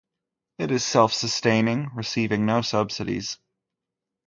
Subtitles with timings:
[0.57, 3.37] It is self-sustaining, receiving no subsidies.